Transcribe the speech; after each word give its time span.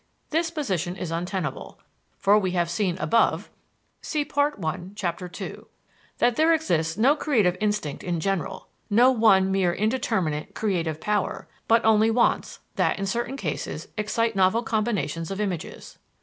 This 0.31 0.49
position 0.49 0.95
is 0.95 1.11
untenable. 1.11 1.79
For 2.17 2.39
we 2.39 2.53
have 2.53 2.71
seen 2.71 2.97
above 2.97 3.51
that 4.03 4.67
there 6.35 6.53
exists 6.55 6.97
no 6.97 7.15
creative 7.15 7.55
instinct 7.61 8.03
in 8.03 8.19
general, 8.19 8.67
no 8.89 9.11
one 9.11 9.51
mere 9.51 9.73
indeterminate 9.73 10.55
"creative 10.55 10.99
power," 10.99 11.47
but 11.67 11.85
only 11.85 12.09
wants 12.09 12.61
that, 12.77 12.97
in 12.97 13.05
certain 13.05 13.37
cases, 13.37 13.89
excite 13.95 14.35
novel 14.35 14.63
combinations 14.63 15.29
of 15.29 15.39
images. 15.39 15.99